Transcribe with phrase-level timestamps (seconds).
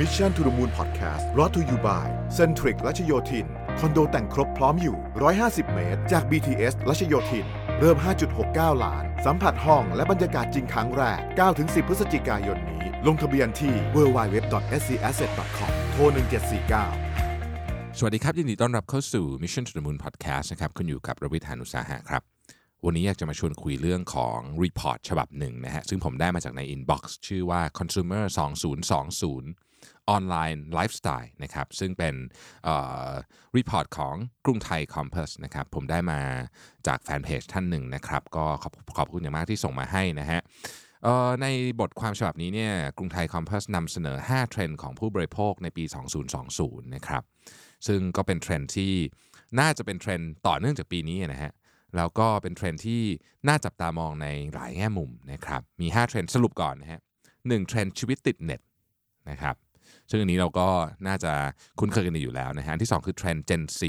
[0.00, 2.06] Mission to the Moon Podcast รอ t to you by
[2.38, 3.46] Centric รัชโยธิน
[3.78, 4.96] คอนโดแต่งครบพร้อมอยู่
[5.36, 7.46] 150 เมตร จาก BTS รัชโยธิน
[7.80, 7.96] เริ่ม
[8.40, 11.20] 5.69 ล้าน สัมผัสห้องและบรรยากาศจริงครั้งแรก
[11.54, 16.02] 9-10 พฤศจิกายนนี้ ลงทะเบียนที่ www.scasset.com โทร
[17.22, 22.22] 1749สวัสดีครับ ยินดีต้อนรับเข้าสู่ Mission to the Moon Podcast นะครับคุณอยู่กับรวิทยานุสาหะครับ
[22.84, 28.24] วันนี้อยากจะมาชวนคุยเรื่องของ report ฉบับหนึ่งนะฮะซึ่งผมได้มาจากใน inbox ชื่อว่า consumer
[28.98, 29.71] 2020
[30.16, 32.14] online lifestyle นะครับซึ่งเป็น
[32.64, 32.76] เอ่
[33.08, 33.10] อ
[33.56, 36.20] report ของกรุงไทย Compass นะครับผมได้มา
[36.86, 40.40] จากแฟนเพจท่านหนึ่งนะครับก็ขอบขอบคุณอย่างมากที่ส่งมาให้นะฮะ
[41.42, 41.46] ใน
[41.80, 45.84] บทความฉบับนี้เนี่ยกรุงไทยคอมเพ s นำเสนอ 5 เทรนด์ของผู้บริโภคในปี
[46.38, 47.22] 2020 นะครับ
[47.86, 48.92] ซึ่งก็เป็นเทรนด์ที่
[49.60, 51.52] น่าจะเป็นเทรนด์ต่อเนื่องจากปีนี้นะฮะ
[51.96, 53.02] แล้วก็เป็นเทรนด์ที่
[53.48, 57.00] น่าจับตามองในหลายแง่มุมนะครับมี 5 เทรนด์สรุปก่อนนะฮะ
[57.48, 58.60] หนึ่งเทรนด์ชีวิตติดเน็ต
[59.30, 59.56] นะครับ
[60.10, 60.68] ซึ่งอันนี้เราก็
[61.06, 61.32] น่าจะ
[61.78, 63.80] คุ้นเคยกันอยู่แล้วนะฮะที่ 2 คือเทรนด์ Gen Z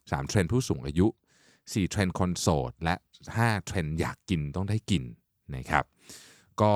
[0.00, 1.06] 3เทรนด์ผู้สูงอายุ
[1.50, 2.94] 4 เทรนด์คนโสด และ
[3.30, 5.02] 5 เทรนด์อยากกินต้องได้กิน
[5.56, 5.84] นะครับ
[6.60, 6.72] ก็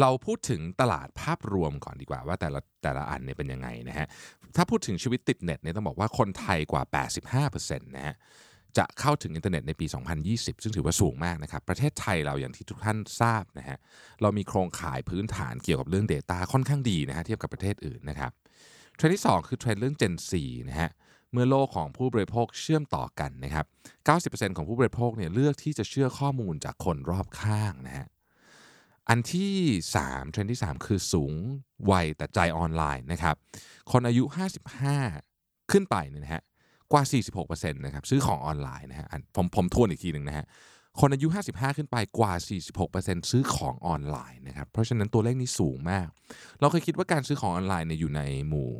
[0.00, 4.06] เราพูดถึงตลาดภาพรวมก่อนดีกว่าว่าแต่ละแต่ละอันเนี่ยเป็นยังไงนะฮะ
[4.56, 6.82] ถ้าพูดถึงชีวิตติดเน็ตเนี่ยต้องบอกว่าคนไทยกว่า
[7.50, 8.16] 85%นะฮะ
[8.78, 9.86] จะเข้าถึงอินเทอร์เน็ตในปี
[10.24, 13.78] 2020 ซึ่งถือว่าสูงมากนะครับ ประเทศไทยเราอย่างที่ทุกท่านทราบนะฮะ
[14.22, 18.32] เรามีโครงข่ายพื้นฐานเกี่ยวกับเรื่อง Data ค่อนข้างดีนะฮะเทียบกับประเทศอื่นนะครับ
[18.96, 20.90] เทรนด์ที่ 2 คือเทรนด์เรื่อง Gen Z นะฮะ
[21.32, 23.66] เมื่อโลกของผู้บริโภคเชื่อมต่อกันนะครับ
[24.50, 28.06] 90%ของผู้บริโภคเนี่ยเลือกที่จะเชื่อข้อมูลจากคนรอบข้างนะฮะ
[29.08, 29.54] อันที่
[29.94, 31.32] 3เทรนด์ที่ 3 คือสูง
[31.90, 33.36] วัยแต่ใจออนไลน์นะครับ
[33.92, 34.24] คนอายุ
[34.98, 36.42] 55 ขึ้นไปเนี่ยนะฮะ
[36.92, 37.02] กว่า
[37.38, 40.46] 46%นะครับซื้อของออนไลน์นะฮะผมผมทวนอีกทีหนึ่งนะฮะ
[41.00, 42.32] คนอายุ 55 ขึ้นไปกว่า
[42.82, 46.06] 46%ซื้อของออนไลน์นะครับ เพราะฉะนั้นตัวเลขนี้สูงมาก
[46.60, 48.70] เราเคยคิดว่าการซื้อของออนไลน์เนี่ยอยู่ในหมู่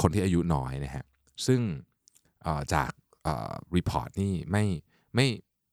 [0.00, 1.04] คนที่อายุน้อยนะฮะ
[1.46, 1.60] ซึ่ง
[2.74, 2.90] จาก
[3.76, 4.64] report นี่ไม่
[5.14, 5.26] ไม่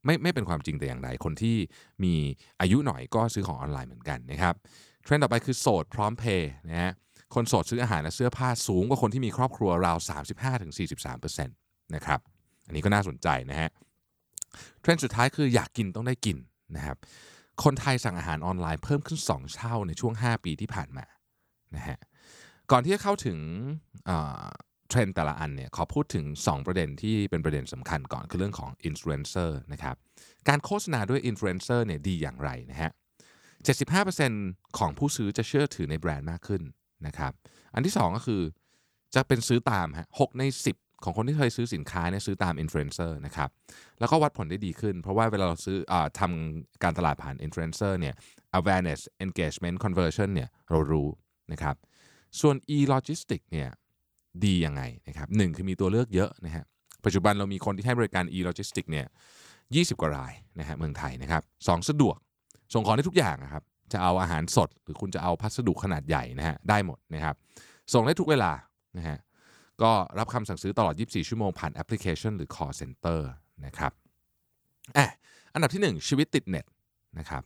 [0.06, 1.58] ไม่ไม่เป็นความจริงแต่อย่างใด คนที่
[2.04, 2.14] มี
[2.62, 4.56] อายุหน่อยก็ซื้อของออนไลน์เหมือนกันนะครับ
[5.04, 6.92] เทรนด์ต่อไปคือโสดพร้อมเพย์นะฮะ
[7.34, 9.98] คนโสดซื้ออาหารและเสื้อผ้าสูงกว่าคนที่มีครอบครัวราว
[10.92, 12.20] 35-43%นะครับ
[12.68, 13.70] อันนี้ก็น่าสนใจนะฮะ
[14.82, 16.38] เทรนด์สุดท้ายคืออยากกินต้องได้กิน
[16.76, 16.98] นะครับ
[17.64, 21.06] คนไทยสั่งอาหารออนไลน์เพิ่มขึ้น 2 เท่าในช่วง 5 ปีที่ผ่านมา
[21.76, 21.98] นะฮะ
[22.72, 23.38] ก่อนที่จะเข้าถึง
[24.90, 29.96] เทรนด์แต่ละอันเนี่ยขอพูดถึง 2 ประเด็นที่เป็นประเด็นสำคัญก่อนคือเรื่องของอินฟลูเอนเซอร์นะครับ
[30.48, 32.92] การโฆษณาด้วยอินฟลูเอนเซอร์เนี่ยดีอย่างไรนะฮะ
[34.04, 36.62] 75%ของผู้ซื้อจะเชื่อถือในแบรนด์มากขึ้น
[37.08, 37.32] นะครับ
[37.74, 38.42] อันที่ 2 ก็คือ
[39.16, 40.44] จะเป็นซื้อตามฮะ6ใน
[40.74, 43.50] 10 ของคนที่เคยซื้อสินค้าเนี่ยซื้อตามอินฟลูเอนเซอร์นะครับ
[44.00, 48.16] แล้วก็วัดผลได้ดีขึ้น เพราะว่าเวลาเราซื้ออทำการตลาดผ่านอินฟลูเอนเซอร์เนี่ย
[48.58, 51.08] awareness engagement conversion เนี่ยเรารู้
[51.52, 51.76] นะครับ
[52.40, 53.70] ส่วน e-logistic เนี่ย
[54.46, 56.66] ดียังไงนะครับหนึ่งคือมีตัวเลือกเยอะนะฮะ
[57.06, 59.06] ปัจจุบันเรามีคนที่ให้บริการ e-logistic เนี่ย
[59.54, 62.18] 20 กว่ารายนะฮะเมืองไทยนะครับสองสะดวก
[62.74, 63.64] ส่งของได้ทุกอย่างนะครับ
[63.94, 67.36] จะเอาอาหารสด หรือคุณจะเอาพัสดุขนาดใหญ่นะฮะได้หมดนะครับ
[67.94, 68.52] ส่งได้ทุกเวลา
[68.98, 69.18] นะฮะ
[69.82, 73.20] ก็รับคำสั่งซื้อตลอด 24 ชั่วโมงผ่านแอปพลิเคชันหรือ call center
[73.66, 73.92] นะครับ
[74.98, 75.08] อะ
[75.54, 76.66] อันดับที่ 1 ชีวิตติดเน็ต
[77.20, 77.44] นะครับ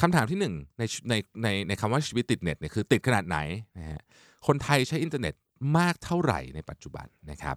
[0.00, 3.38] คำถามที่ 1 ในในในในคำว่าชีวิตติดเน็ตเนี่ยคือติดขนาดไหน
[3.78, 4.00] นะฮะ
[4.46, 5.34] คนไทยใช้อินเทอร์เน็ต
[5.78, 7.56] มากเท่าไหร่ในปัจจุบันนะครับ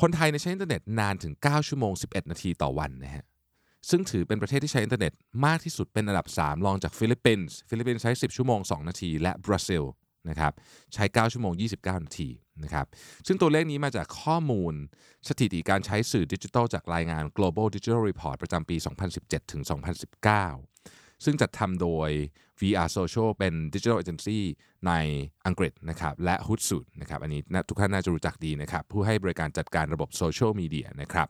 [0.00, 3.24] คนไทยใช้อินเทอร์เน็ตนานถึง 9 ชั่วโมง 11 นาทีต่อวันนะฮะ
[3.90, 5.12] ซึ่งถือเป็นประเทศที่ใช้อินเทอร์เน็ต
[5.46, 9.84] มากที่สุดเป็นอันดับ 3 รองจากฟิลิปปินส์ฟิลิปปินส์ใช้ 10 ชั่วโมง 2 นาที และบราซิล
[10.28, 10.52] นะครับ
[10.94, 12.28] ใช้ 9 ชั่วโมง 29 นาที
[12.64, 12.86] นะครับ
[13.26, 14.74] ซึ่งตัวเลขนี้มาจากข้อมูล
[15.28, 18.76] สถิติการใช้สื่อดิจิทัลจากรายงาน Global Digital Report ประจำปี
[19.14, 19.62] 2017 ถึง
[20.42, 22.10] 2019 ซึ่งจัดทำโดย
[22.60, 24.38] VR Social เป็น Digital Agency
[24.86, 24.92] ใน
[25.46, 31.28] อังกฤษนะครับและ Hootsuite นะครับอันนี้ทุกท่านน่าจะรู้จักดีนะครับผู้ให้บริการจัดการระบบโซเชียลมีเดียนะครับ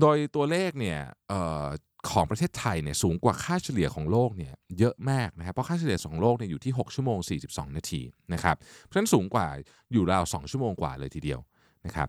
[0.00, 0.98] โดยตัวเลขเนี่ย
[1.32, 1.34] อ
[1.64, 1.66] อ
[2.10, 7.18] ของประเทศไทยเนี่ยสูงกว่าค่าเฉลี่ยของโลกเนี่ยเยอะมากนะครับเพราะค่าเฉลี่ยของโลกเนี่ยอยู่ที่ 6 ชั่วโมง
[7.48, 8.02] 42 นาที
[8.32, 9.46] นะครับเพราะฉะนั้นสูงกว่า
[9.92, 11.40] อยู่ราว 2 ชั่วโมงกว่าเลยทีเดียว
[11.86, 12.08] นะครับ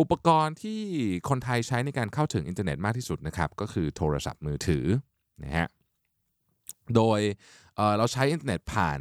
[0.00, 0.80] อุปกรณ์ที่
[1.28, 4.84] คนไทยใช้ในการเข้าถึงอินเทอร์เน็ตมากที่สุดนะครับก็คือโทรศัพท์มือถือ
[5.44, 5.66] นะฮะ
[6.94, 9.00] โดยเราใช้อินเทอร์เน็ตผ่าน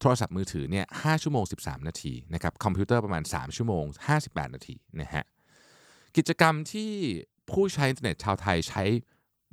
[0.00, 3.84] โทรศัพท์มือถือเนี่ย5ชั่วโมง 13 นาทีนะครับคอมพิวเตอร์ประมาณ 3 ชั่วโมง
[4.20, 5.24] 58 นาทีนะฮะ
[6.16, 6.92] กิจกรรมที่
[7.50, 8.82] ผู้ใช้อินเทอร์เน็ตชาวไทยใช้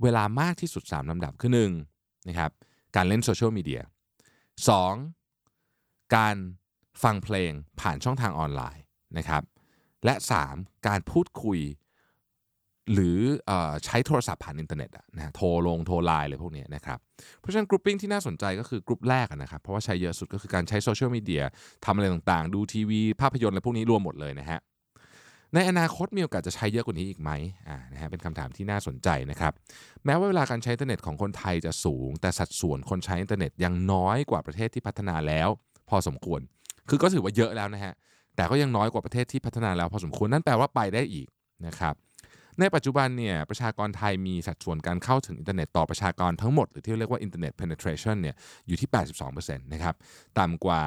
[0.01, 1.51] เวลามากที่สุด 3ลำดับคือ
[1.89, 2.51] 1นะครับ
[2.95, 3.81] การเล่นโซเชียลมีเดีย
[5.37, 6.15] 2.
[6.15, 6.35] การ
[7.03, 7.51] ฟังเพลง
[7.81, 8.83] ผ่านช่องทางออนไลน์
[9.17, 9.43] นะครับ
[10.05, 10.13] และ
[10.49, 10.87] 3.
[10.87, 11.59] การพูดคุย
[12.93, 13.51] หรือ
[13.85, 16.99] ใช้โทรศัพท์ผ่านอินเทอร์เน็ตนะฮะโทรลงโทรไลน์อะไรพวกนี้นะครับ
[17.39, 21.43] เพราะฉะนั้น grouping ที่น่าสนใจก็คือกรุ๊ปแรกนะครับเพราะว่าใช้เยอะสุดก็คือการใช้โซเชียลมีเดีย
[21.85, 24.59] ทำอะไรต่างๆ ดูทีวี ภาพยนตร์อะไรพวกนี้รวมหมดเลยนะฮะ
[25.55, 27.31] ในอนาคตมีโอกาสจะใช้เยอะกว่านี้อีกไหม
[27.69, 29.53] อ่านะฮะเป็นคำถามที่น่าสนใจนะครับ
[30.05, 35.49] แม้ว่าเวลาการใช้อินเทอร์เน็ตของคนไทยจะสูง แต่สัดส่วนคนใช้อินเทอร์เน็ตยังน้อยกว่าประเทศที่พัฒนาแล้ว
[35.89, 36.41] พอสมควร
[36.89, 37.93] คือก็ถือว่าเยอะแล้วนะฮะ
[38.35, 41.27] แต่ก็ยังน้อยกว่าประเทศที่พัฒนาแล้วพอสมควร นั่นแปลว่าไปได้อีก
[41.67, 41.95] นะครับ
[42.59, 48.35] ในปัจจุบันเนี่ยประชากรไทยมีสัดส่วนการเข้าถึงอินเทอร์เน็ตต่อประชากรทั้งหมดหรือที่เรียกว่า Internet penetration เนี่ย
[48.67, 48.89] อยู่ที่
[49.27, 49.95] 82%นะครับ
[50.39, 50.83] ต่ำกว่า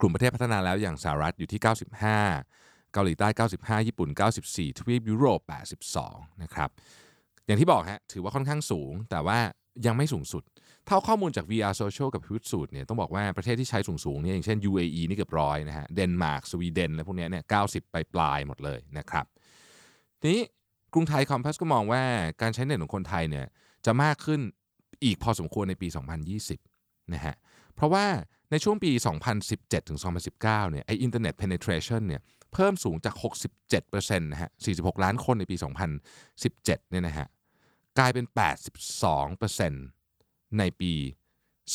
[0.00, 2.65] กลุ่มประเทศพัฒนาแล้วอย่างสหรัฐอยู่ที่ 95
[2.96, 3.28] เกาหลีใต้
[3.58, 4.08] 95 ญี่ปุ่น
[4.44, 5.40] 94 ทวีปยุโรป
[5.92, 6.70] 82 นะครับ
[7.46, 9.38] อย่างที่บอกฮะถือว่าค่อนข้างสูง แต่ว่า
[9.86, 10.42] ยังไม่สูงสุด
[10.86, 19.26] เท่าข้อมูลจาก VR Social กับ h u t สูตรเนี่ยต้องบอกว่าประเทศที่ใช้สูงๆเนี่ยอย่างเช่น UAE นี่เกือบร้อยนะฮะเดนมาร์กสวีเดนอะไรพวกเนี้ยเนี่ย90 ไปปลายหมดเลยนะครับ
[20.20, 20.42] ทีนี้
[20.94, 22.02] Krungthai COMPASS ก็มองว่า
[22.42, 23.46] การใช้เน็ตของคนไทยเนี่ย
[23.86, 24.40] จะมากขึ้น
[25.04, 25.88] อีกพอสมควรในปี
[26.50, 27.34] 2020 นะฮะ
[27.74, 28.06] เพราะว่า
[28.50, 28.90] ในช่วงปี
[29.40, 32.20] 2017 ถึง 2019 เนี่ยไออินเทอร์เน็ต penetration เนี่ย
[32.56, 33.14] เพิ่มสูงจาก
[33.62, 35.56] 67%นะฮะ 46 ล้านคนในปี
[36.12, 37.26] 2017 เนี่ยนะฮะ
[37.98, 38.24] กลายเป็น
[39.62, 40.92] 82%ในปี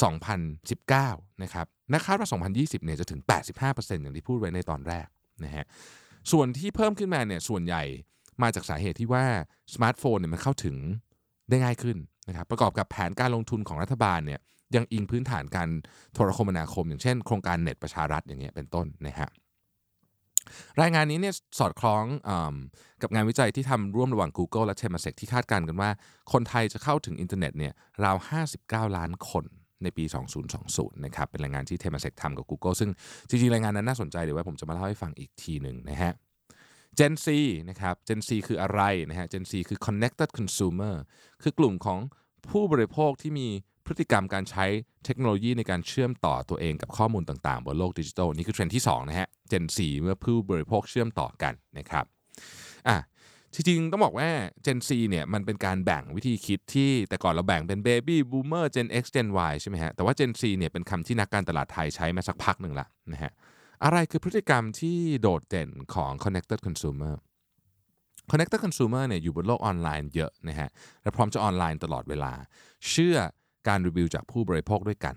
[0.09, 3.21] 2019 นะครับและคาดว่า 2020 เนี่ยจะถึง
[3.61, 5.07] 85%อย่างที่พูดไว้ในตอนแรก
[5.43, 5.65] นะฮะ
[6.31, 7.83] ส่วนที่เพิ่มขึ้นมาเนี่ย ส่วนใหญ่
[8.41, 9.25] มาจากสาเหตุที่ว่า
[9.73, 10.75] สมาร์ทโฟนเนี่ยมันเข้าถึง
[11.49, 14.39] ได้ง่ายขึ้นนะครับ ประกอบกับแผนการลงทุนของรัฐบาลเนี่ย
[14.75, 15.69] ยังอิงพื้นฐานการ
[16.13, 19.29] โทรคมนาคม อย่างเช่นโครงการเน็ตประชารัฐอย่างเงี้ยเป็นต้นนะฮะ
[20.81, 22.31] รายงานนี้เนี่ยสอดคล้อง
[23.01, 25.89] กับงานวิจัยที่ทำร่วมระหว่าง Google และ Temasek ที่คาดการณ์กันว่า
[26.33, 27.73] คนไทยจะเข้าถึงอินเทอร์เน็ตเนี่ย
[28.03, 28.17] ราว
[28.55, 29.45] 59 ล้านคน
[29.83, 30.05] ในปี
[30.53, 32.89] 2020 นะครับ เป็นรายงานที่ Temasek ทำกับ Google ซึ่ง
[33.29, 36.13] จริงๆ รายงานนั้นน่าสนใจเดี๋ยวไว้ผมจะมาเล่าให้ฟังอีกทีหนึ่งนะฮะ
[36.99, 37.27] Gen Z
[37.69, 40.95] นะครับ Gen Z คืออะไรนะฮะ Gen Z คือ connected consumer
[41.43, 41.99] คือกลุ่มของ
[42.49, 43.47] ผู้บริโภคที่มี
[43.91, 44.65] พฤติกรรมการใช้
[45.05, 52.05] เทคโนโลยีในการเชื่อมต่อตัวเองกับข้อมูลต่างๆ บนโลกดิจิทัลนี่คือเทรนด์ที่2นะฮะ Gen Z เมื่อผู้บริโภคเชื่อมต่อกันนะครับ
[52.87, 52.97] อะ
[53.53, 54.29] จริงๆต้องบอกว่า
[54.65, 63.31] Gen Z เนี่ยมันเป็นการแบ่งวิธีคิดที่แต่ก่อนเราแบ่งเป็น Baby Boomer Gen X Gen Y ใช่ไหมฮะแต่ว่า Gen Z เนี่ยเป็นคำที่นักการตลาดไทยใช้มาสักพักหนึ่งละนะฮะ
[63.83, 67.13] อะไรคือพฤติกรรมที่โดดเด่นของ connected consumer
[68.31, 70.69] connected consumer เนี่ยอยู่บนโลกออนไลน์เยอะนะฮะ
[71.03, 72.33] และพร้อมจะออนไลน์ตลอดเวลา
[72.89, 73.17] เชื่อ
[73.67, 75.15] การรีวิวจากผู้บริโภคด้วยกัน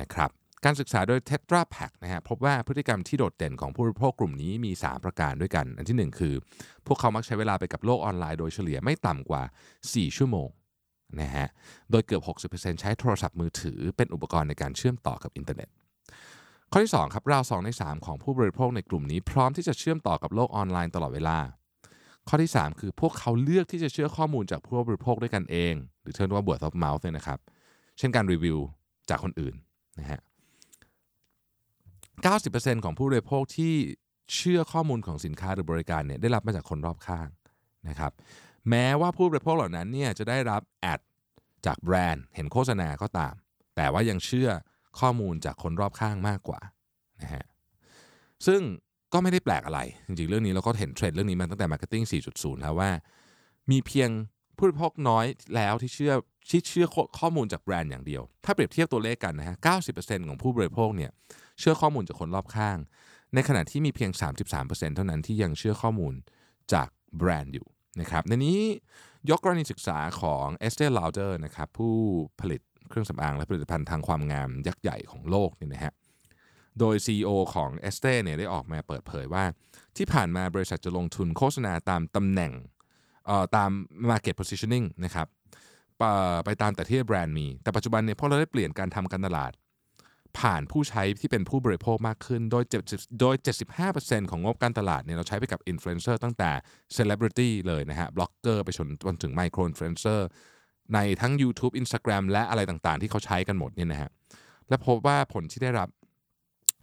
[0.00, 0.30] นะครับ
[0.64, 6.34] การศึกษาโดย Tetra Pak นะฮะพบว่าพฤติกรรมที่โดดเด่นของผู้บริโภคกลุ่มนี้มี 3 ประการด้วยกัน อันที่ 1 คือ
[6.86, 9.42] พวกเขามักใช้เวลาไปกับโลกออนไลน์โดยเฉลี่ยไม่ต่ำกว่า
[9.80, 10.48] 4 ชั่วโมง
[11.20, 11.48] นะฮะ
[11.90, 15.68] โดยเกือบ 60%ใช้โทรศัพท์มือถือเป็นอุปกรณ์ในการเชื่อมต่อกับอินเทอร์เน็ต
[16.70, 21.38] ข้อที่ 2 ครับราว 2 ใน 3 ของผู้บริโภคในกลุ่มนี้พร้อมที่จะเชื่อมต่อกับโลกออนไลน์ตลอดเวลา
[22.28, 27.38] ข้อที่ 3 คือพวกเขาเลือกที่จะเชื่อข้อมูลจากผู้บริโภคด้วยกันเอง หรือเรียกว่า word of mouth เนี่ยนะครับ
[27.98, 28.58] เช่นการรีวิว
[29.10, 29.54] จากคนอื่น
[30.00, 30.20] นะฮะ
[32.32, 33.74] 90%ของผู้บริโภคที่
[34.34, 37.28] เชื่อข้อมูลของสินค้าหรือบริการเนี่ยได้รับมาจากคนรอบข้าง
[37.88, 38.12] นะครับ
[38.70, 41.00] แม้ว่าผู้บริโภคเหล่านั้นเนี่ยจะได้รับแอด
[41.66, 43.34] จากแบรนด์ เห็นโฆษณาก็ตาม
[43.76, 44.50] แต่ว่ายังเชื่อ
[45.00, 46.60] ข้อมูลจากคนรอบข้างมากกว่า
[47.22, 47.44] นะฮะ
[48.46, 48.60] ซึ่ง
[49.12, 52.90] ก็ไม่ได้แปลกอะไร จริงๆ เรื่องนี้เราก็เห็นเทรนด์เรื่องนี้มาตั้งแต่ Marketing 4.0 แล้วว่า
[53.70, 54.10] มีเพียง
[54.56, 56.12] ผู้บริโภคน้อยแล้วที่เชื่อ
[56.50, 56.86] ที่เชื่อ
[57.18, 59.56] ข้อมูลจากแบรนด์อย่างเดียว ถ้าเปรียบเทียบตัวเลขกันนะฮะ
[59.92, 61.10] 90%ของผู้บริโภคเนี่ย
[61.60, 62.78] เชื่อข้อมูลจากคนรอบข้าง
[63.34, 64.10] ในขณะที่มีเพียง
[64.54, 66.14] 33%เท่านั้นที่ยังเชื่อข้อมูล
[66.72, 66.88] จาก
[67.18, 67.66] แบรนด์อยู่
[68.00, 68.60] นะครับ ในนี้
[69.30, 71.94] ยกกรณีศึกษาของ Estee Lauder นะครับผู้
[72.40, 75.92] ผลิตเครื่องสำอางและผลิตภัณฑ์ทางความงามยักษ์ใหญ่ของโลกนี่นะฮะ
[76.78, 79.44] โดย CEO ของ e s t e เนี่ยได้ออกมาเปิดเผยว่า
[79.96, 82.52] ที่ผ่านมาบริษัทจะลงทุนโฆษณาตามตำแหน่ง
[83.56, 83.70] ตาม
[84.10, 85.26] market positioning นะครับ
[86.44, 89.52] ไปตามแต่ที่แบรนด์มี แต่ปัจจุบันเนี่ยพอเราได้เปลี่ยนการทำการตลาด
[90.38, 92.64] ผ่านผู้ใช้ที่เป็นผู้บริโภคมากขึ้น โดย
[93.20, 93.34] โดย
[93.82, 96.50] 75%ของงบการตลาดเนี่ยเราใช้ไปกับอินฟลูเอนเซอร์ตั้งแต่
[96.96, 100.26] celebrity เลยนะฮะบล็อกเกอร์ไปจนจนถึง micro influencer
[100.94, 104.10] ในทั้ง YouTube Instagram และอะไรต่างๆ ที่เขาใช้กันหมดเนี่ยนะฮะ
[104.68, 105.88] และพบว่าผลที่ได้รับ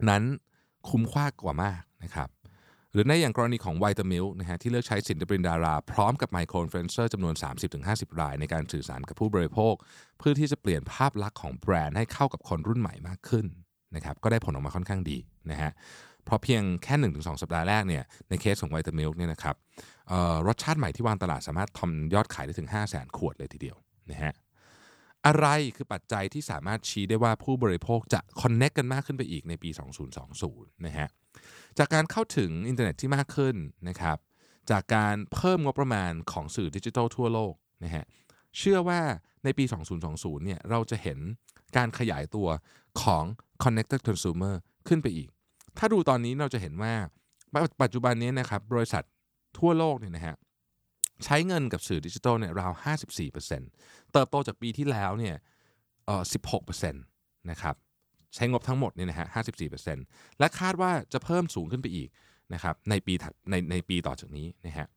[0.10, 0.24] นั้น
[0.90, 2.30] คุ้มค่ากว่ามากนะครับ
[2.94, 7.36] หรือในอย่างกรณีของไวตามิลค์นะฮะที่เลือกใช้ศิลปินดารา พร้อมกับ micro influencer จำนวน
[7.78, 9.74] 30-50 ราย ในการสื่อสารกับผู้บริโภค
[10.20, 13.46] เพื่อที่จะเปลี่ยนภาพลักษณ์ของแบรนด์ให้เข้ากับคนรุ่นใหม่มากขึ้น
[13.96, 15.18] นะครับก็ได้ผลออกมาค่อนข้างดี
[15.52, 15.72] นะฮะ
[16.26, 19.56] เพราะเพียงแค่ 1-2 สัปดาห์แรกเนี่ยในเคสของไวตามิลค์เนี่ยนะครับ
[20.48, 23.78] รสชาติใหม่ที่วางตลาดสามารถทำยอดขายได้ถึง 5 0 0 0 0 0 ขวดเลยทีเดียว
[24.12, 24.34] นะฮะ
[25.26, 29.70] อะไรคือปัจจัยที่สามารถชี้ได้ว่าผู้บริโภคจะ connect กันมากขึ้นไปอีกในปี
[30.28, 31.08] 2020 นะฮะ
[31.78, 33.56] จากการเข้าถึงอินเทอร์เน็ตที่มากขึ้น
[33.90, 34.18] นะครับ
[34.72, 37.54] จากการเพิ่มงบประมาณของสื่อดิจิทัลทั่วโลก
[37.84, 38.06] นะฮะ
[38.58, 39.02] เชื่อว่า
[39.44, 39.64] ในปี
[40.06, 41.20] 2020 เนี่ยเราจะเห็น
[41.78, 42.48] การขยายตัว
[43.02, 43.24] ของ
[43.64, 44.56] connected consumer
[44.88, 45.30] ขึ้นไปอีก
[45.78, 46.94] ถ้าดูตอนนี้เราจะเห็นว่า
[47.82, 49.04] ปัจจุบันนี้นะครับบริษัท
[49.60, 50.36] ทั่วโลกเนี่ยนะฮะ
[51.26, 52.72] ใช้เงินกับสื่อดิจิทัลเนี่ยราว
[53.42, 55.36] 54%เติบโตจากปีที่แล้วเนี่ย
[56.06, 56.24] เออ
[56.62, 57.76] 16%นะครับ
[58.36, 59.28] ใช้งบทั้งหมดเนี่ยนะฮะ
[59.84, 62.10] 54%และคาดว่าจะเพิ่มสูงขึ้นไปอีก
[62.54, 63.14] นะครับในปี
[63.50, 64.88] ในในปีต่อจากนี้นะฮะ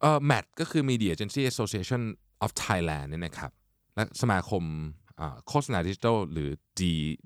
[0.00, 2.02] เอ่อ MAT ก็คือ Media Agency Association
[2.44, 3.50] of Thailand เนี่ยนะครับ
[3.94, 4.64] และสมาคม
[5.48, 6.80] โฆษณาดิจิทัลหรือ D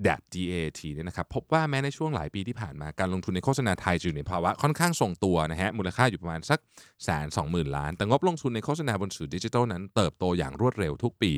[0.06, 6.60] DAT DAT เนี่ยนะครับพบว่าแม้ในช่วงหลายปีที่ผ่านมาการลงทุนในโฆษณาไทยอยู่ในภาวะค่อนข้างทรงตัวนะฮะมูลค่าอยู่ประมาณสัก
[7.04, 11.32] แสนสองหมื่นล้าน แต่งบลงทุนในโฆษณาบนสื่อดิจิทัลนั้นเติบโตอย่างรวดเร็วทุกปี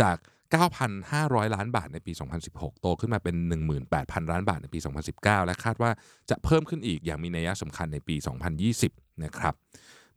[0.00, 0.16] จาก
[0.52, 2.12] 9,500 ล้านบาทในปี
[2.46, 3.36] 2016 โตขึ้นมาเป็น
[3.84, 4.78] 18,000 ล้านบาทในปี
[5.12, 5.90] 2019 และคาดว่า
[6.30, 8.16] จะเพิ่มขึ้นอีกอย่างมีนัยสำคัญในปี
[8.68, 9.54] 2020 นะครับ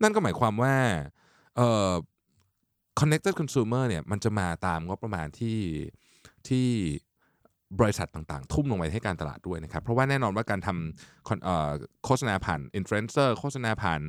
[0.01, 0.75] นั่นก็หมายความว่า
[1.55, 1.93] เอ่อ
[2.99, 5.59] connected consumer เนี่ยมันจะมาตามงบประมาณที่
[6.47, 6.67] ที่
[7.79, 14.01] บริษัทต่างๆ ทุ่มลงไปให้การตลาดด้วยนะครับ เพราะว่าแน่นอนว่าการทำโฆษณาผ่านอินฟลูเอนเซอร์โฆษณาผ่าน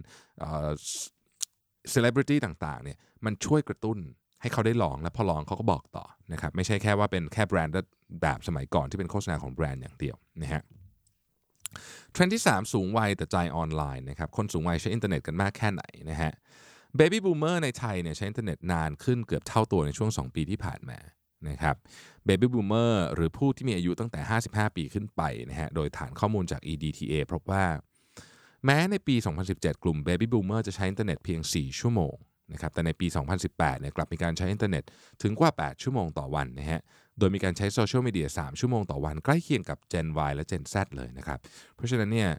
[1.90, 3.99] เซเลบริตี้ต่างๆเนี่ยมันช่วยกระตุ้น
[4.40, 7.75] ให้เขาได้ลองและพอลองเขาก็บอกต่อนะครับไม่ใช่แค่ว่าเป็นแค่แบรนด์
[8.23, 10.62] แบบสมัยก่อนที่เป็นโฆษณาของแบรนด์อย่างเดียวนะฮะ
[12.12, 16.33] เทรนด์ที่ 3 สูงวัยแต่ใจออนไลน์นะครับคนสูงวัยใช้อินเทอร์เน็ตกันมากแค่ไหนนะฮะ
[16.97, 20.99] baby boomer ในไทยเนี่ยใช้อินเทอร์เน็ตนานขึ้นเกือบเท่าตัวในช่วง 2 ปีที่ผ่านมา
[21.49, 21.76] นะครับ
[22.26, 27.64] baby boomer หรือผู้ที่มีอายุตั้งแต่ 55 ปีขึ้นไปนะฮะโดยฐานข้อมูลจาก ETDA พบว่า
[28.64, 29.16] แม้ในปี
[29.49, 32.14] 2017 กลุ่ม baby boomer จะใช้อินเทอร์เน็ตเพียง 4 ชั่วโมง
[32.53, 33.07] นะครับแต่ในปี
[33.45, 34.85] 2018เนี่ยกลับมีการใช้อินเทอร์เน็ต
[35.23, 36.81] ถึงกว่า 8 ชั่วโมงต่อวันนะฮะ
[37.19, 41.38] โดยมีการใช้โซเชียลมีเดีย3ชั่วโมงต่อวัน ใกล้เคียงกับ Gen Y และ Gen Z เลยนะครับ
[41.75, 42.31] เพราะฉะนั้นเนี่ย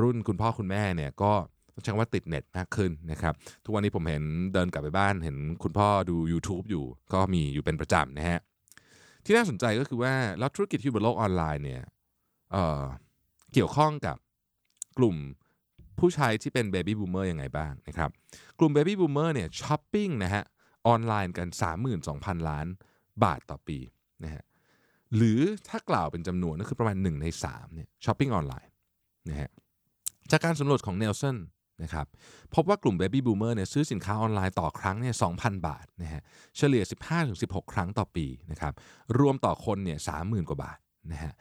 [0.00, 1.32] รุ่นคุณพ่อคุณแม่เนี่ยก็
[1.74, 8.40] ต้องใช้ว่าติดเน็ตมากขึ้นนะครับ ทุกวันนี้ผมเห็นเดินกลับไปบ้าน เห็นคุณพ่อดู YouTube อยู่ ก็มีอยู่เป็นประจำนะฮะ
[9.24, 11.82] ที่น่าสนใจก็คือว่า แล้วธุรกิจที่บนโลกออนไลน์เนี่ย
[12.52, 14.16] เกี่ยวข้องกับ
[14.98, 15.16] กลุ่ม
[15.98, 18.10] ผู้ใช้ที่เป็น baby boomer ยังไงบ้างนะครับ
[18.58, 20.44] กลุ่ม baby boomer เนี่ยช้อปปิ้งนะฮะ
[20.86, 21.48] ออนไลน์กัน
[21.98, 22.66] 32,000 ล้าน
[23.24, 23.78] บาทต่อปี
[24.24, 24.42] นะฮะ
[25.16, 28.72] หรือถ้ากล่าวเป็นจำนวนก็คือประมาณ 1 ใน3เนี่ยช้อปปิ้งออนไลน์
[29.28, 29.50] นะฮะ
[30.30, 31.36] จากการสำรวจของ Nielsen
[31.82, 32.06] นะครับ
[32.54, 36.22] พบว่ากลุ่ม baby boomer เนี่ยซื้อสินค้าออนไลน์ต่อครั้งเนี่ย2,000 บาทนะฮะ
[36.56, 36.82] เฉลี่ย
[37.28, 38.72] 15-16 ครั้งต่อปีนะครับ
[39.18, 40.78] รวมต่อคนเนี่ย30,000 กว่าบาท
[41.12, 41.32] นะฮะ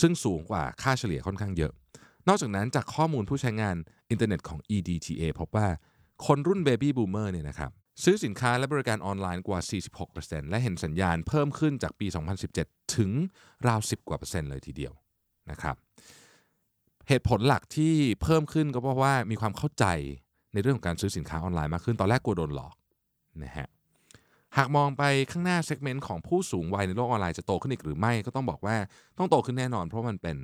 [0.00, 1.72] ซึ่งสูงกว่าค่าเฉลี่ยค่อนข้างเยอะ
[2.28, 3.76] นอกจากนั้นจากข้อมูลผู้ใช้งาน
[4.10, 5.66] อินเทอร์เน็ตของ ETDA พบว่า
[6.26, 7.70] คนรุ่น baby boomer เนี่ยนะครับ
[8.02, 9.60] ซื้อสินค้าและบริการออนไลน์กว่า
[10.04, 12.06] 46%และเห็นสัญญาณเพิ่มขึ้นจากปี
[12.50, 13.10] 2017 ถึง
[13.66, 14.92] ราว 10 กว่าเปอร์เซ็นต์เลยทีเดียว
[15.50, 15.76] นะครับ
[17.08, 19.84] เหตุผลหลักที่เพิ่มขึ้นก็เพราะว่ามีความเข้าใจ
[20.52, 22.74] ในเรื่องของการซื้อสินค้าออนไลน์มากขึ้น ตอนแรกกลัวโดนหลอก
[23.44, 23.68] นะฮะ
[24.56, 28.76] หากมองไปข้างหน้า segment ของผู้สูงวัยในโลกออนไลน์จะโตขึ้นอีกหรือไม่ก็ต้องบอกว่า
[29.18, 30.36] ต้องโตขึ้นแน่นอน เพราะมันเป็น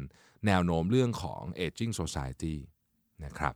[0.46, 2.56] แนวโน้มเรื่องของ aging society
[3.24, 3.54] นะครับ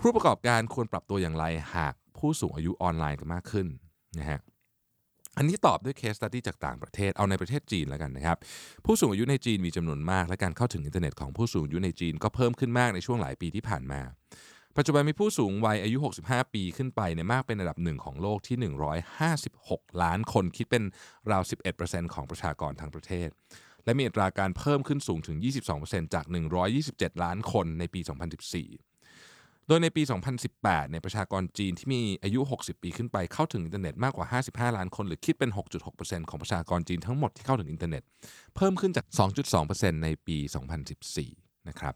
[0.00, 1.44] ผู้ประกอบการควรปรับตัวอย่างไร
[1.74, 3.66] หากผู้สูงอายุออนไลน์กันมากขึ้น
[4.18, 4.40] นะฮะ
[5.36, 8.36] อันนี้ตอบด้วย case study จากต่างประเทศเอาในประเทศจีนแล้วกันนะครับ
[8.84, 14.00] ผู้สูงอายุในจีนมีจำนวนมาก และการเข้าถึงอินเทอร์เน็ตของผู้สูงอายุในจีนก็เพิ่มขึ้นมากในช่วงหลายปีที่ผ่านมา
[14.76, 18.56] ปัจจุบันมีผู้สูงวัยอายุ 65 ปีขึ้นไปในมากเป็นระดับหนึ่งของโลกที่
[19.30, 20.84] 156 ล้านคนคิดเป็น
[21.30, 21.42] ราว
[21.78, 23.28] 11%ของประชากรทั้งประเทศ
[23.84, 25.36] และมีอัตราการเพิ่มขึ้นสูงถึง
[25.76, 26.24] 22%จาก
[26.74, 30.02] 127 ล้านคนในปี 2014 โดยในปี
[30.46, 35.50] 2018 เนี่ยประชากรจีนที่มีอายุ 60 ปีขึ้นไปเข้าถึงอินเทอร์เน็ตมากกว่า 55 ล้านคน หรือคิดเป็น
[35.90, 38.02] 6.6%ของประชากรจีนทั้งหมดที่เข้าถึงอินเทอร์เน็ต
[38.56, 39.06] เพิ่มขึ้นจาก
[39.54, 40.36] 2.2%ในปี
[41.02, 41.94] 2014 นะครับ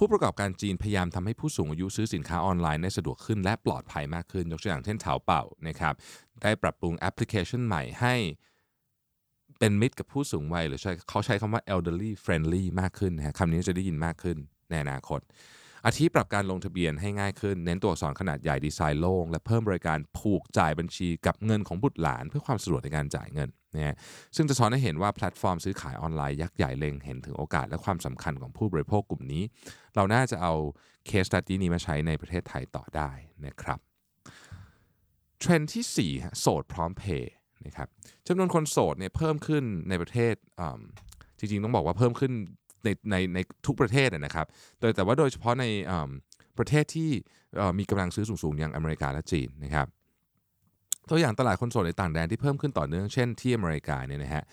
[0.00, 5.94] ผู้ประกอบการจีนพยายามทำให้ผู้สูงอายุซื้อสินค้าออนไลน์ได้สะดวกขึ้นและปลอดภัยมากขึ้น ยกตัวอย่างเช่นเถาเป่านะครับ
[6.42, 8.14] ได้ปรับปรุงแอปพลิเคชันใหม่ให้
[9.58, 14.36] เป็นมิตรกับผู้สูงวัย หรือใช้เขาใช้คำว่า elderly friendly มากขึ้นนะคำนี้จะได้ยินมากขึ้น
[14.70, 15.20] ในอนาคต
[15.88, 23.96] อาทิปรับการลงทะเบียนให้ง่ายขึ้น เน้นตัวอักษรขนาดใหญ่ดีไซน์โล่ง และเพิ่มบริการผูกจ่ายบัญชีกับเงินของบุตรหลาน เพื่อความสะดวกในการจ่ายเงินนะฮะ
[24.36, 29.42] ซึ่งสะท้อนให้เห็นว่าแพลตฟอร์มซื้อขายออนไลน์ยักษ์ใหญ่เล็งเห็นถึงโอกาสและความสำคัญของผู้บริโภคกลุ่มนี้
[29.94, 30.54] เราน่าจะเอา
[31.06, 33.10] case study นี้มาใช้ในประเทศไทยต่อได้
[33.46, 33.78] นะครับ
[35.38, 37.34] เทรนด์ที่4โสดพร้อมเพย์
[37.66, 37.88] นะครับ
[38.26, 40.34] จำนวนคนโสดเนี่ยเพิ่มขึ้นในประเทศ
[41.38, 42.32] จริงๆ ต้องบอกว่าเพิ่มขึ้น
[42.84, 44.46] ในในในทุกประเทศนะครับ
[44.80, 45.64] โดยแต่ว่าโดยเฉพาะใน
[46.58, 47.10] ประเทศที่
[47.78, 49.86] มีกำลังซื้อสูงๆอย่างอเมริกาและจีนนะครับ
[51.10, 54.44] ตัวอย่างตลาดคนโสดในต่างแดนที่เพิ่มขึ้นต่อเนื่องเช่นที่อเมริกาเนี่ยนะฮะ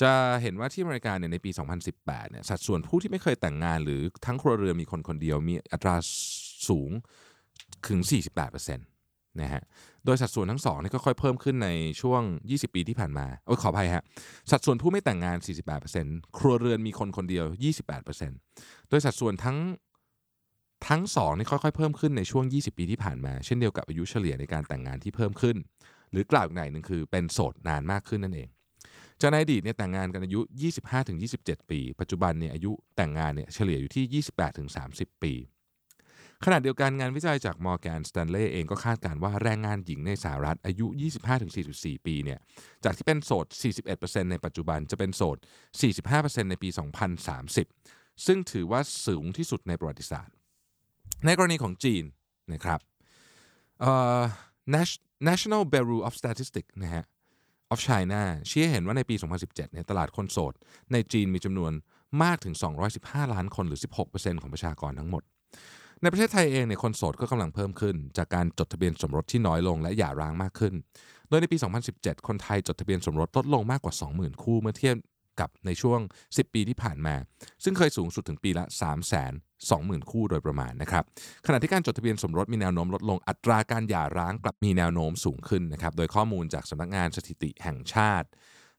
[0.00, 1.50] จะเห็นว่าที่อเมริกาเนี่ยในปี
[1.90, 5.94] 2018 เนี่ยสัดส่วนผู้ที่ไม่เคยแต่งงานหรือทั้งครัวเรือนมีคนคนเดียวมีอัตรา
[6.68, 6.90] สูง
[7.88, 9.62] ถึง 48%นะฮะ
[10.04, 11.68] โดยสัดส่วนทั้งสองนี่ก็ค่อยเพิ่มขึ้นใน
[12.00, 14.02] ช่วง 20 ปีที่ผ่านมาโอ้ยขออภัยฮะ
[14.50, 15.36] สัดส่วนผู้ไม่แต่งงาน
[15.86, 17.44] 48%ครัวเรือนมีคนคนเดียว
[18.18, 19.58] 28%โดยสัดส่วนทั้ง
[20.88, 25.56] ทั้งสองนี่ค่อยๆเพิ่มขึ้นในช่วง 20 ปีที่ผ่านมา เช่นเดียวกับอายุเฉลี่ยในการแต่งงานที่เพิ่มขึ้น
[26.12, 28.48] หรือกล่าวอีกหนึ่งคือเป็นโสดนานมากขึ้นนั่นเอง
[29.20, 30.40] จากในอดีตเนี่ยแต่งงานกันอายุ
[31.04, 34.22] 25-27 ปี ปัจจุบันเนี่ยอายุแต่งงานเนี่ยเฉลี่ยอยู่ที่
[34.68, 35.32] 28-30 ปี
[36.44, 40.86] ขณะเดียวกันงานวิจัยจาก Morgan Stanley เองก็คาดการว่าแรงงานหญิงในสหรัฐอายุ
[41.46, 42.38] 25-44 ปีเนี่ย
[42.84, 43.46] จากที่เป็นโสด
[43.88, 45.38] 41%ในปัจจุบันจะเป็นโสด
[45.94, 46.68] 45%ในปี
[47.46, 50.34] 2030 ซึ่งถือว่าสูงที่สุดในประวัติศาสตร์
[51.24, 52.04] ในกรณีของจีน
[52.52, 52.80] นะครับ
[55.28, 57.04] National Bureau of Statistics นะฮะ
[57.72, 60.54] of China ชี้ให้เห็นว่าในปี 2017เนี่ยตลาดคนโสด
[60.92, 61.72] ในจีนมีจำนวน
[62.22, 62.54] มากถึง
[62.94, 65.22] 215 ล้านคนหรือ 16%ของประชากรทั้งหมด
[66.02, 70.74] ในประเทศไทยเองเนี่ยคนโสดก็กำลังเพิ่มขึ้น จากการจดทะเบียนสมรสที่น้อยลงและหย่าร้างมากขึ้น
[71.28, 71.56] โดยในปี
[71.92, 74.96] 2017 คนไทยจดทะเบียนสมรสลดลงมากกว่า 20,000 คู่เมื่อเทียบ
[75.40, 77.14] กับในช่วง 10 ปีที่ผ่านมา
[77.64, 79.30] ซึ่งเคยสูงสุดถึงปีละ3 2 0
[79.70, 81.04] 0 0 0 คู่โดยประมาณนะครับ
[81.46, 88.28] ขณะที่การจดทะเบียนสมรสมีแนวโน้มลดลง อัตราการหย่าร้างกลับมีแนวโน้มสูงขึ้นนะครับ โดยข้อมูลจากสำนักงานสถิติแห่งชาติ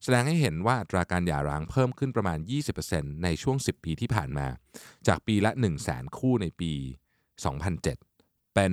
[0.03, 2.39] แสดงให้เห็นว่าอัตราการหย่าร้างเพิ่มขึ้นประมาณ
[2.81, 4.47] 20%ในช่วง 10 ปีที่ผ่านมา
[5.07, 6.73] จากปีละ 1 0 0 0 0 0 คู่ในปี
[7.47, 8.71] 2007 เป็น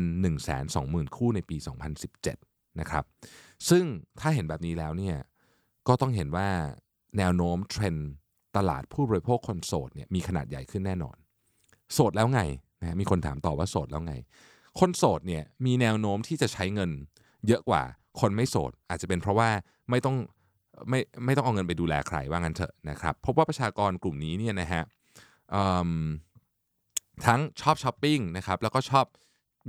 [0.57, 1.57] 120,000 คู่ในปี
[2.19, 3.05] 2017 นะครับ
[3.69, 3.85] ซึ่ง
[4.21, 5.17] ถ้าเห็นแบบนี้แล้วเนี่ย
[5.89, 6.49] ก็ต้องเห็นว่า
[7.19, 8.11] แนวโน้มเทรนด์
[8.57, 11.17] ตลาดผู้บริโภคคนโสดเนี่ยมีขนาดใหญ่ขึ้นแน่นอน
[11.95, 12.41] โสดแล้วไง
[12.81, 14.15] นะมีคนถามต่อว่าโสดแล้วไง
[14.81, 16.91] คนโสดเนี่ยมีแนวโน้มที่จะใช้เงิน
[17.47, 17.83] เยอะกว่า
[18.21, 19.49] คนไม่โสด อาจจะเป็นเพราะว่า
[19.91, 20.17] ไม่ต้อง
[20.89, 24.83] ไม่ไม่ต้องเอาเงินไปดูแลใครว่างั้นเถอะนะครับพบว่าประชากรกลุ่มนี้เนี่ยนะฮะ
[27.25, 29.07] ทั้งชอบช้อปปิ้งนะครับแล้วก็ชอบ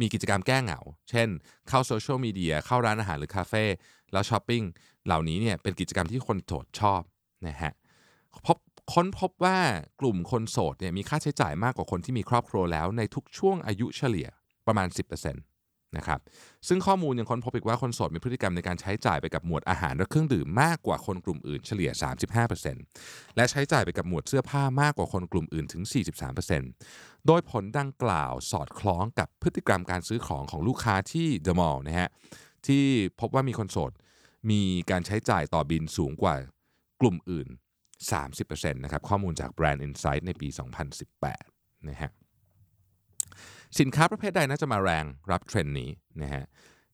[0.01, 1.27] มีกิจกรรมแก้เหงา เช่น
[1.67, 3.63] เข้าโซเชียลมีเดียเข้าร้านอาหารหรือคาเฟ่
[4.11, 4.63] แล้วช้อปปิ้ง
[5.05, 7.01] เหล่านี้เนี่ยเป็นกิจกรรมที่คนโสดชอบ
[7.47, 7.73] นะฮะ
[8.45, 8.57] พบ
[8.93, 9.57] ค้นพบว่า
[10.01, 14.27] กลุ่มคนโสดเนี่ยมีค่าใช้จ่ายมากกว่าคนที่มีครอบครัวแล้วในทุกช่วงอายุเฉลี่ย
[14.67, 14.87] ประมาณ
[15.23, 15.56] 10%
[15.97, 16.19] นะครับ
[16.67, 21.91] ซึ่งข้อมูลยังค้นพบอีกว่าคนโสดมีพฤติกรรมในการใช้จ่ายไปกับหมวดอาหารและเครื่องดื่มมากกว่าคนกลุ่มอื่นเฉลี่ย
[22.63, 25.83] 35%และใช้จ่ายไปกับหมวดเสื้อผ้ามากกว่าคนกลุ่มอื่นถึง
[26.55, 32.09] 43%โดยผลดังกล่าวสอดคล้องกับพฤติกรรมการซื้อของของลูกค้าที่เดอะมอลล์นะฮะ
[32.67, 32.83] ที่
[33.19, 33.91] พบว่ามีคนโสด
[34.51, 36.35] มีการใช้จ่ายต่อบินสูงกว่า
[37.01, 37.47] กลุ่มอื่น
[38.15, 40.47] 30%นะครับข้อมูลจาก Brand Insight ในปี
[41.17, 42.11] 2018นะฮะ
[43.79, 45.89] สินค้าประเภทใดน่าจะมาแรงรับเทรนด์นี้
[46.21, 46.45] นะฮะ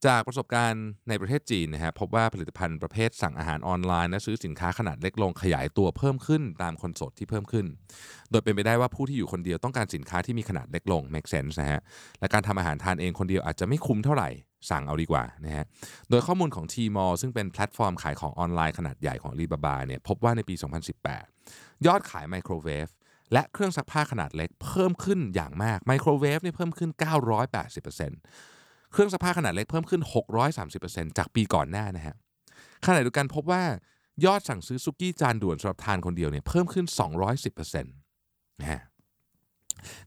[0.05, 7.65] จากประสบการณ์ในประเทศจีนนะฮะพบว่าผลิตภัณฑ์ประเภทสั่งอาหารออนไลน์และซื้อสินค้าขนาดเล็กลงขยายตัวเพิ่มขึ้นตามคนสดที่เพิ่มขึ้น
[8.31, 11.81] โดยเป็นไปได้ว่าผู้ที่อยู่คนเดียวต้องการสินค้าที่มีขนาดเล็กลง make sense นะฮะ
[12.19, 14.29] และการทำอาหารทานเองคนเดียวอาจจะไม่คุ้มเท่าไหร่
[14.69, 15.65] สั่งเอาดีกว่านะฮะ
[16.09, 20.55] โดยข้อมูลของ Tmall ซึ่งเป็นแพลตฟอร์มขายของออนไลน์ขนาดใหญ่ของ Alibaba เนี่ยพบว่าในปี
[21.19, 22.88] 2018 ยอดขายไมโครเวฟ
[23.33, 26.91] และเครื่องซักผ้าขนาดเล็กเพิ่มขึ้นอย่างมากไมโครเวฟเนี่ยเพิ่มขึ้น
[27.71, 30.01] 980%เครื่องซักผ้าขนาดเล็กเพิ่มขึ้น
[30.59, 32.15] 630%จากปีก่อนหน้านะฮะ
[32.85, 33.63] ขณะเดียวกันพบว่า
[34.25, 36.85] ยอดสั่งซื้อสุกี้จานด่วนสำหรับทานคนเดียวเนี่ยเพิ่มขึ้น
[37.33, 38.81] 210%นะฮะ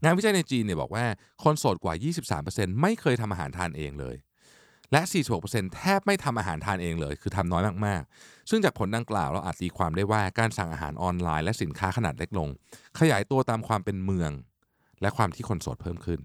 [0.02, 1.04] งานวิจัยในจีนเนี่ยบอกว่า
[1.44, 1.94] คนโสดกว่า
[2.42, 4.16] 23%ไม่เคยทำอาหารทานเองเลย
[4.92, 5.01] และ
[5.38, 12.49] 46%แทบไม่ทำอาหารทานเองเลย คือทำน้อยมากๆ ซึ่งจากผลดังกล่าวเราอาจตีความได้ว่าการสั่งอาหารออนไลน์และสินค้าขนาดเล็กลง
[12.99, 14.31] ขยายตัวตามความเป็นเมือง
[15.01, 16.20] และความที่คนโสดเพิ่มขึ้น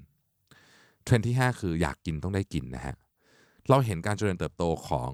[1.04, 2.96] เทรนด์ที่ 5 คืออยากกินต้องได้กินนะฮะ
[3.70, 5.12] เราเห็นการเจริญเติบโตของ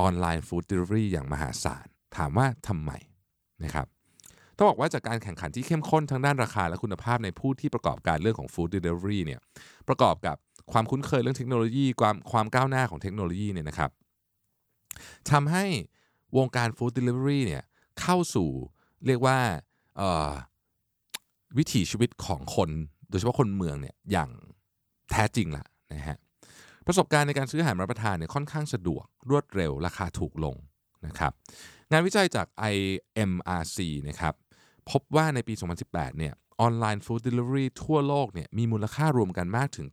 [0.00, 1.86] online food delivery อย่างมหาศาล
[2.16, 2.90] ถามว่าทำไม
[3.64, 3.86] นะครับ
[4.56, 9.40] ต้องบอกว่าจากการแข่งขันที่เข้มข้นทั้งด้านราคาและคุณภาพในผู้ที่ประกอบการเรื่องของฟู้ดเดลิเวอรี่เนี่ย
[9.88, 10.36] ประกอบกับ
[10.72, 13.90] ความคุ้นเคยเรื่องเทคโนโลยีความความก้าวหน้าของเทคโนโลยีเนี่ยนะครับ
[15.30, 15.64] ทำให้
[16.36, 17.62] วงการฟู้ดเดลิเวอรี่เนี่ย
[18.00, 18.48] เข้าสู่
[19.06, 19.38] เรียกว่า
[21.58, 22.70] วิถีชีวิตของคน
[23.10, 24.30] โดยเฉพาะคนเมืองเนี่ยอย่าง
[25.10, 26.18] แท้จริงละนะฮะ
[26.86, 30.56] ประสบการณ์ในการซื้ออาหารรับประทานเนี่ยค่อนข้างสะดวกรวดเร็วราคาถูกลง
[31.06, 31.32] นะครับ
[31.90, 33.78] งานวิจัยจาก IMRC
[34.08, 34.34] นะครับ
[34.90, 35.54] พบว่าในปี
[35.86, 39.86] 2018 เนี่ย ออนไลน์ฟู้ดเดลิเวอรี่ทั่วโลกเนี่ยมีมูลค่ารวมกันมากถึง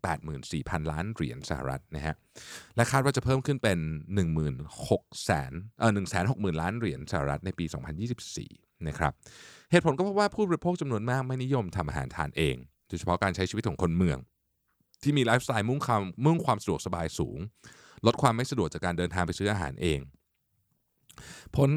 [0.43, 2.15] 84,000 ล้านเหรียญสหรัฐนะฮะ
[2.75, 3.80] และคาดว่าจะเพิ่มขึ้นเป็น
[4.51, 5.91] 16แสนเอ่อ
[6.25, 7.65] 160,000 ล้านเหรียญสหรัฐในปี
[8.25, 9.13] 2024 นะครับ
[9.71, 12.56] เหตุผลก็เพราะว่าผู้บริโภคจำนวนมากไม่นิยมทำอาหารทานเอง
[12.88, 14.17] โดยเฉพาะการใช้ชีวิตของคนเมือง
[15.04, 17.39] ที่มีไลฟ์สไตล์มุ่งความมุ่งความสะดวกสบายสูง
[18.06, 19.99] ลดความไม่สะดวกจากการเดินทางไปซื้ออาหารเอง
[21.56, 21.71] ผล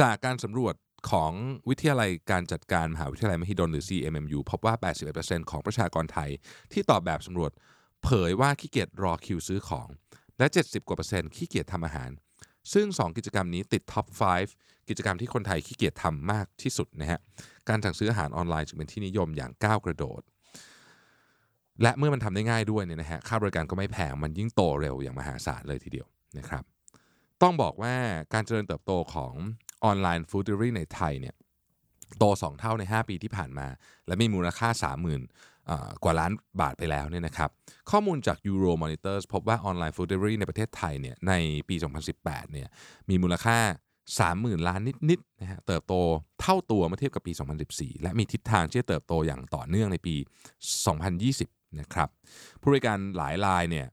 [0.00, 0.74] จากการสำรวจ
[1.10, 1.32] ของ
[1.68, 4.74] วิทยาลัยการจัดการมหาวิทยาลัยมหิดลหรือ CMMU พบว่า
[5.12, 6.30] 81%ของประชากรไทย
[6.72, 7.52] ที่ตอบแบบสำรวจ
[8.04, 9.88] เผยว่าขี้เกียจรอคิวซื้อของ
[10.38, 12.10] และ 70 กว่าเปอร์เซ็นต์ขี้เกียจทำอาหาร
[12.72, 14.06] ซึ่ง 2 กิจกรรมนี้ติดท็อป
[14.48, 17.20] 5 กิจกรรมที่คนไทยขี้เกียจทำมากที่สุดนะฮะ
[17.68, 20.22] การสั่งซื้ออาหารออนไลน์จึงเป็นที่นิยมอย่างก้าวกระโดด
[21.82, 26.06] และเมื่อมันทำได้ง่ายด้วยเนี่ยนะฮะ ค่าบริการก็ไม่แพง มันยิ่งโตเร็วอย่างมหาศาลเลยทีเดียว
[26.38, 26.64] นะครับ
[27.42, 27.94] ต้องบอกว่า
[28.34, 29.34] การเจริญเติบโตของ
[29.84, 31.34] ออนไลน์ฟู้ดเดอรี่ในไทยเนี่ย
[32.18, 33.66] โต 2 เท่าใน 5 ปีที่ผ่านมา
[34.06, 34.68] และมีมูลค่า
[35.36, 37.50] 30,000กว่าล้านบาทไปแล้วเนี่ยนะครับ
[37.90, 41.32] ข้อมูลจาก Euro Monitors พบว่าออนไลน์ฟู้ดเดอรี่ในประเทศไทยเนี่ยใน
[41.68, 41.76] ปี
[42.14, 42.68] 2018เนี่ย
[43.08, 43.58] มีมูลค่า
[44.12, 45.94] 30,000 ล้านนิดๆนะฮะเติบโต
[46.40, 47.32] เท่าตัวเมื่อเทียบกับปี
[47.68, 50.14] 2014 และมีทิศทางที่จะเติบโตอย่างต่อเนื่องในปี
[50.96, 52.08] 2020นะครับ
[52.60, 53.86] ผู้บริการหลายรายเนี่ย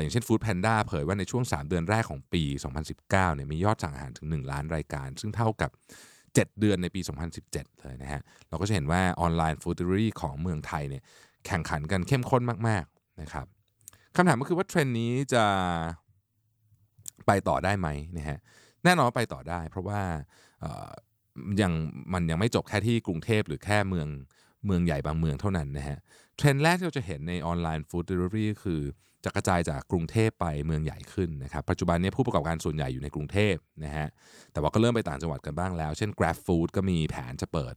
[0.00, 2.42] อย่างเช่น Food Panda เผยว่าในช่วง 3 เดือนแรกของปี
[2.88, 5.70] 2019เนี่ยมียอดสั่งอาหารถึง 1 ล้านรายการ ซึ่งเท่ากับ
[6.16, 7.00] 7 เดือนในปี
[7.40, 11.02] 2017 เลยนะฮะเราก็จะเห็นว่าออนไลน์ฟู้ดเดลิเวอรี่ของเมืองไทยเนี่ย
[11.46, 13.46] แข่งขันกันเข้มข้นมากๆนะครับ
[14.16, 15.44] คำถามก็คือว่าเทรนด์นี้จะ
[17.26, 18.38] ไปต่อได้ไหมนะฮะ
[18.84, 20.00] แน่นอนไปต่อได้ เพราะว่า
[20.60, 20.90] เอ่อ
[21.60, 21.72] ยัง
[22.12, 24.08] มันยังไม่จบแค่ที่กรุงเทพหรือแค่เมือง
[24.66, 25.98] เมืองใหญ่บางเมืองเท่านั้นนะฮะ
[26.36, 28.80] เทรนด์แรกที่เราจะเห็นใน online food delivery คือ
[29.24, 33.54] จะกระจายจากกรุงเทพไปเมืองใหญ่ขึ้นนะครับปัจจุบันนี้ผู้ประกอบการส่วนใหญ่อยู่ในกรุงเทพ
[33.84, 34.08] นะฮะ
[34.52, 37.74] แต่ว่าก็เริ่มไปต่างจังหวัดกันบ้างแล้ว เช่น Grab Food ก็มีแผนจะเปิด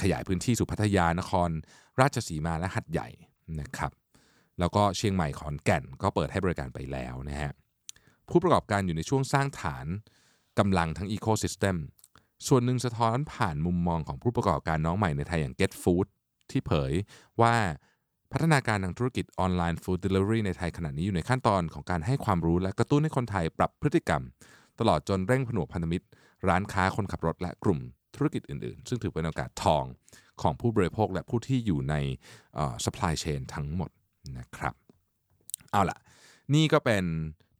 [0.00, 1.50] ขยายพื้นที่สู่พัทยานคร
[2.00, 3.08] ราชสีมาและหาดใหญ่
[3.60, 3.92] นะครับ
[4.60, 7.52] แล้วก็เชียงใหม่ขอนแก่นก็เปิดให้บริการไปแล้วนะฮะ
[8.28, 9.86] ผู้ประกอบการอยู่ในช่วงสร้างฐาน
[10.58, 11.76] กำลังทั้ง Ecosystem
[12.48, 16.06] ส่วนหนึ่งสะท้อนผ่านมุมมองของผู้ประกอบการน้องใหม่ในไทยอย่าง Get Food
[16.50, 16.92] ที่เผย
[17.40, 17.54] ว่า
[18.32, 24.22] พัฒนาการทางธุรกิจ online food delivery ในไทยขณะนี้อยู่ในขั้นตอนของการให้ความรู้และกระตุ้นให้คนไทยปรับพฤติกรรม
[24.80, 26.06] ตลอดจนเร่งผนวกพันธมิตร
[26.48, 27.78] ร้านค้าคนขับรถและกลุ่ม
[28.16, 29.84] ธุรกิจอื่นๆ ซึ่งถือเป็นโอกาสทอง
[30.42, 31.94] ของผู้บริโภคและผู้ที่อยู่ใน
[32.58, 33.90] อ่อ supply chain ทั้งหมด
[34.38, 34.74] นะครับ
[35.72, 35.98] เอาล่ะ
[36.54, 37.04] นี่ก็เป็น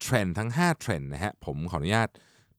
[0.01, 2.09] เทรนด์ทั้ง 5 เทรนด์นะฮะผมขออนุญาต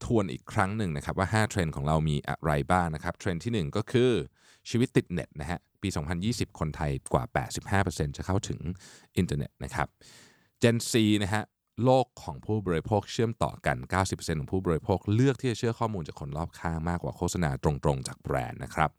[0.03, 4.11] ทวนอีกครั้งหนึ่งนะครับว่า 5 เทรนด์ของเรามีอะไรบ้างนะครับ เทรนด์ที่ 1 ก็คือ
[4.69, 5.89] ชีวิตติดเน็ตนะฮะปี
[6.23, 7.23] 2020 คนไทยกว่า
[7.85, 8.59] 85%จะเข้าถึง
[9.17, 9.87] อินเทอร์เน็ตนะครับ
[10.61, 11.43] Gen Z นะฮะ
[11.83, 13.77] โลกของผู้บริโภคเชื่อมต่อกัน
[14.09, 18.89] 90%ของผู้บริโภคเลือกที่จะเชื่อข้อมูลจากคนรอบข้างมากกว่าโฆษณาตรงๆ จากแบรนด์นะครับ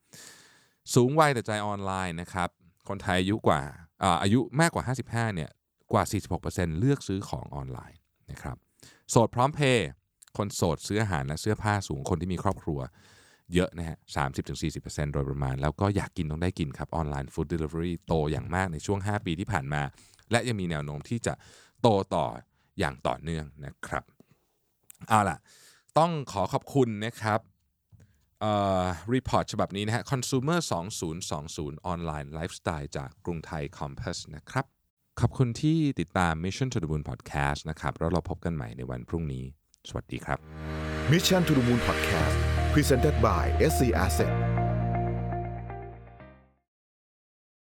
[0.94, 2.48] สูงวัยแต่ใจออนไลน์นะครับ
[2.88, 3.60] คนไทยอายุกว่า
[4.02, 5.50] อ่าอายุมากกว่า 55 เนี่ย
[5.92, 6.04] กว่า
[6.40, 7.98] 46%เลือกซื้อของออนไลน์
[8.30, 8.56] นะครับ
[9.10, 9.88] โสดพร้อมเพย์
[10.36, 12.80] คนโสดซื้ออาหารและเสื้อผ้าสูงคนที่มีครอบครัว
[13.54, 13.96] เยอะนะฮะ
[14.56, 19.82] 30-40%โดยประมาณ แล้วก็อยากกินต้องได้กินครับออนไลน์ฟู้ดเดลิเวอรี่โตอย่างมากในช่วง 5 ปีที่ผ่านมา
[20.30, 21.34] และยังมีแนวโน้มที่จะ
[21.82, 22.26] โตต่อ
[22.78, 24.04] อย่างต่อเนื่องนะครับ
[25.08, 25.38] เอาล่ะ
[25.98, 27.40] ต้องขอขอบคุณนะครับ
[28.40, 30.58] เอ่อรีพอร์ตฉบับนี้นะฮะ Consumer
[31.24, 34.64] 2020 Online Lifestyle จากกรุงไทย Compass นะครับ
[35.20, 39.44] ขอบคุณที่ติดตาม Mission to the Moon Podcast นะครับ แล้วเราพบกันใหม่ในวันพรุ่งนี้
[39.88, 40.38] สวัสดีครับ
[41.12, 44.53] Mission to the Moon Podcast Presented by SC Asset